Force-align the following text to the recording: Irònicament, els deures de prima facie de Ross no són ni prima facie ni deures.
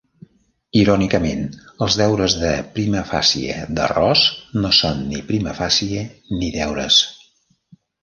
Irònicament, 0.79 1.43
els 1.87 1.97
deures 1.99 2.37
de 2.45 2.55
prima 2.79 3.05
facie 3.11 3.59
de 3.81 3.93
Ross 3.93 4.27
no 4.65 4.75
són 4.81 5.07
ni 5.13 5.25
prima 5.31 5.57
facie 5.63 6.05
ni 6.43 6.55
deures. 6.61 7.03